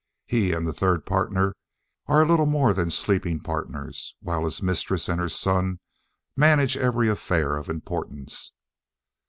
He 0.25 0.51
and 0.51 0.65
the 0.65 0.73
third 0.73 1.05
partner 1.05 1.55
are 2.07 2.25
little 2.25 2.47
more 2.47 2.73
than 2.73 2.89
sleeping 2.89 3.39
partners, 3.39 4.15
while 4.19 4.45
his 4.45 4.59
mistress 4.63 5.07
and 5.07 5.19
her 5.21 5.29
son 5.29 5.79
manage 6.35 6.75
every 6.75 7.07
affair 7.07 7.55
of 7.55 7.69
importance. 7.69 8.53